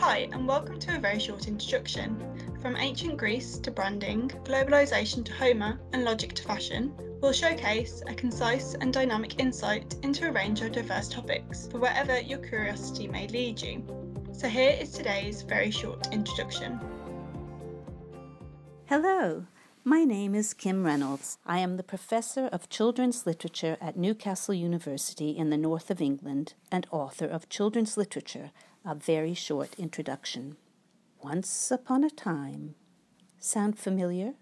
[0.00, 2.16] Hi, and welcome to a very short introduction.
[2.62, 8.14] From ancient Greece to branding, globalisation to Homer, and logic to fashion, we'll showcase a
[8.14, 13.28] concise and dynamic insight into a range of diverse topics for wherever your curiosity may
[13.28, 13.84] lead you.
[14.32, 16.80] So, here is today's very short introduction.
[18.86, 19.44] Hello,
[19.84, 21.36] my name is Kim Reynolds.
[21.44, 26.54] I am the Professor of Children's Literature at Newcastle University in the north of England
[26.72, 28.50] and author of Children's Literature
[28.84, 30.56] a very short introduction.
[31.22, 32.74] Once upon a time.
[33.38, 34.34] Sound familiar?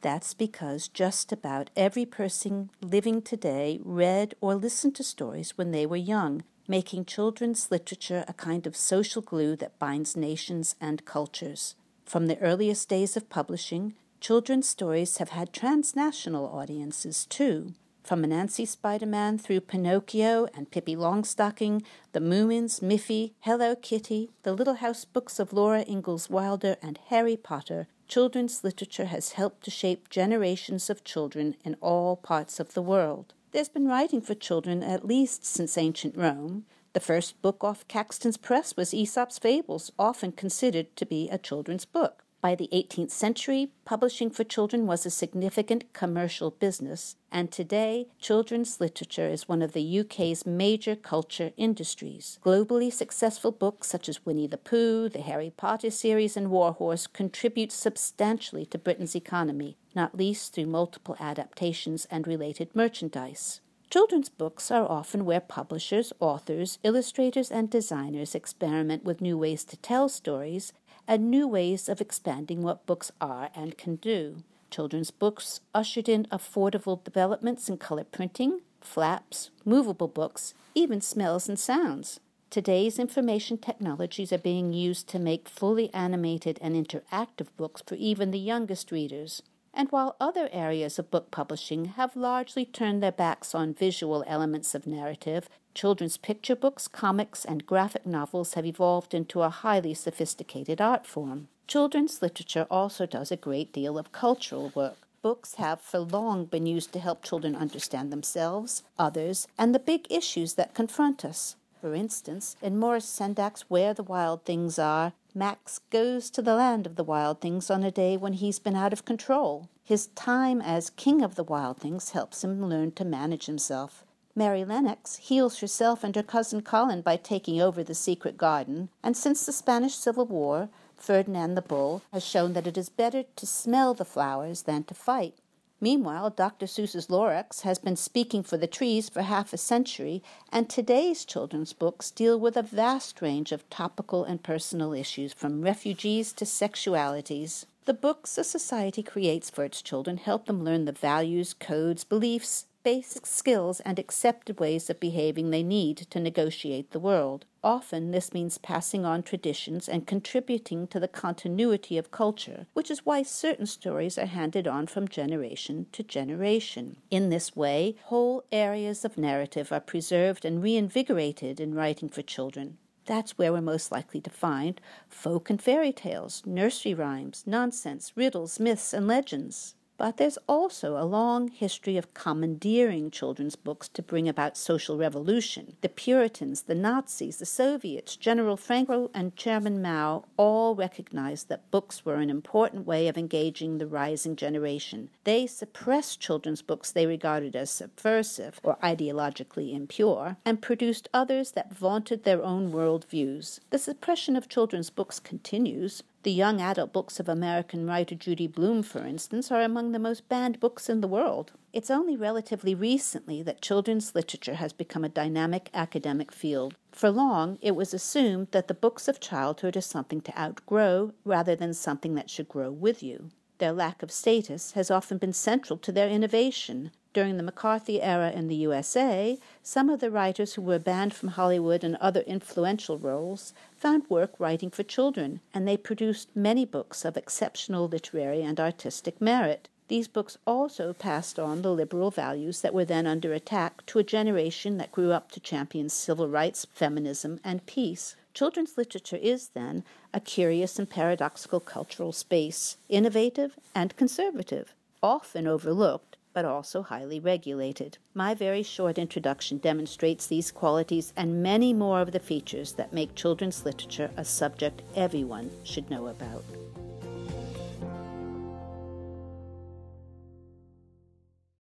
[0.00, 5.86] That's because just about every person living today read or listened to stories when they
[5.86, 11.74] were young, making children's literature a kind of social glue that binds nations and cultures.
[12.04, 17.74] From the earliest days of publishing, children's stories have had transnational audiences too.
[18.02, 24.52] From Anansi Spider Man through Pinocchio and Pippi Longstocking, the Moomins, Miffy, Hello Kitty, the
[24.52, 29.70] Little House books of Laura Ingalls Wilder, and Harry Potter, children's literature has helped to
[29.70, 33.34] shape generations of children in all parts of the world.
[33.52, 36.64] There's been writing for children at least since ancient Rome.
[36.94, 41.84] The first book off Caxton's press was Aesop's Fables, often considered to be a children's
[41.84, 42.21] book.
[42.42, 48.80] By the 18th century, publishing for children was a significant commercial business, and today, children's
[48.80, 52.40] literature is one of the UK's major culture industries.
[52.44, 57.70] Globally successful books such as Winnie the Pooh, the Harry Potter series, and Warhorse contribute
[57.70, 63.60] substantially to Britain's economy, not least through multiple adaptations and related merchandise.
[63.92, 69.76] Children's books are often where publishers, authors, illustrators, and designers experiment with new ways to
[69.76, 70.72] tell stories
[71.06, 74.42] and new ways of expanding what books are and can do.
[74.70, 81.58] Children's books ushered in affordable developments in color printing, flaps, movable books, even smells and
[81.58, 82.20] sounds.
[82.50, 88.30] Today's information technologies are being used to make fully animated and interactive books for even
[88.30, 89.42] the youngest readers.
[89.74, 94.74] And while other areas of book publishing have largely turned their backs on visual elements
[94.74, 100.80] of narrative, children's picture books, comics, and graphic novels have evolved into a highly sophisticated
[100.80, 101.48] art form.
[101.66, 104.96] Children's literature also does a great deal of cultural work.
[105.22, 110.06] Books have for long been used to help children understand themselves, others, and the big
[110.10, 111.56] issues that confront us.
[111.80, 116.86] For instance, in Maurice Sendak's Where the Wild Things Are, Max goes to the land
[116.86, 119.68] of the wild things on a day when he's been out of control.
[119.82, 124.04] His time as king of the wild things helps him learn to manage himself.
[124.34, 129.16] Mary Lennox heals herself and her cousin Colin by taking over the secret garden, and
[129.16, 133.46] since the Spanish Civil War, Ferdinand the Bull has shown that it is better to
[133.46, 135.34] smell the flowers than to fight.
[135.82, 136.66] Meanwhile, Dr.
[136.66, 140.22] Seuss's Lorax has been speaking for the trees for half a century,
[140.52, 145.62] and today's children's books deal with a vast range of topical and personal issues, from
[145.62, 147.64] refugees to sexualities.
[147.84, 152.66] The books a society creates for its children help them learn the values, codes, beliefs,
[152.82, 157.44] basic skills and accepted ways of behaving they need to negotiate the world.
[157.64, 163.06] Often this means passing on traditions and contributing to the continuity of culture, which is
[163.06, 166.96] why certain stories are handed on from generation to generation.
[167.10, 172.78] In this way, whole areas of narrative are preserved and reinvigorated in writing for children.
[173.04, 178.60] That's where we're most likely to find folk and fairy tales, nursery rhymes, nonsense, riddles,
[178.60, 179.74] myths, and legends.
[180.02, 185.76] But there's also a long history of commandeering children's books to bring about social revolution.
[185.80, 192.04] The Puritans, the Nazis, the Soviets, General Franco, and Chairman Mao all recognized that books
[192.04, 195.08] were an important way of engaging the rising generation.
[195.22, 201.72] They suppressed children's books they regarded as subversive or ideologically impure and produced others that
[201.72, 203.60] vaunted their own world views.
[203.70, 206.02] The suppression of children's books continues.
[206.24, 210.28] The young adult books of American writer Judy Blume, for instance, are among the most
[210.28, 211.50] banned books in the world.
[211.72, 216.76] It's only relatively recently that children's literature has become a dynamic academic field.
[216.92, 221.56] For long, it was assumed that the books of childhood are something to outgrow rather
[221.56, 223.30] than something that should grow with you.
[223.62, 226.90] Their lack of status has often been central to their innovation.
[227.12, 231.28] During the McCarthy era in the USA, some of the writers who were banned from
[231.28, 237.04] Hollywood and other influential roles found work writing for children, and they produced many books
[237.04, 239.68] of exceptional literary and artistic merit.
[239.92, 244.02] These books also passed on the liberal values that were then under attack to a
[244.02, 248.16] generation that grew up to champion civil rights, feminism, and peace.
[248.32, 249.84] Children's literature is, then,
[250.14, 257.98] a curious and paradoxical cultural space, innovative and conservative, often overlooked but also highly regulated.
[258.14, 263.14] My very short introduction demonstrates these qualities and many more of the features that make
[263.14, 266.44] children's literature a subject everyone should know about.